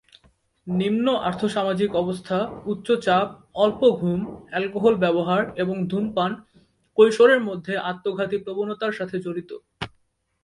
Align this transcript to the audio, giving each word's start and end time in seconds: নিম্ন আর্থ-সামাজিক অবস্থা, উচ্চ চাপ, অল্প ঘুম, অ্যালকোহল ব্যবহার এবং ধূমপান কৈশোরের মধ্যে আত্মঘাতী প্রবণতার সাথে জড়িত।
নিম্ন 0.67 1.07
আর্থ-সামাজিক 1.21 1.91
অবস্থা, 1.95 2.37
উচ্চ 2.65 2.87
চাপ, 3.01 3.27
অল্প 3.55 3.81
ঘুম, 3.99 4.19
অ্যালকোহল 4.49 4.95
ব্যবহার 4.95 5.41
এবং 5.55 5.75
ধূমপান 5.87 6.31
কৈশোরের 6.97 7.41
মধ্যে 7.43 7.73
আত্মঘাতী 7.89 8.37
প্রবণতার 8.37 8.93
সাথে 8.93 9.15
জড়িত। 9.19 9.51